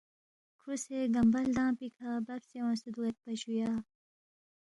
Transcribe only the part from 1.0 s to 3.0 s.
گمبہ لدنگ پیکھہ ببسے اونگسے